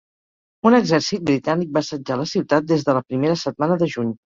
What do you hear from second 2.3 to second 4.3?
ciutat des de la primera setmana de juny.